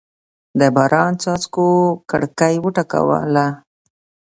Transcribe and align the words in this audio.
د 0.59 0.61
باران 0.75 1.11
څاڅکو 1.21 1.67
کړکۍ 2.09 2.53
وټکوله. 2.63 3.47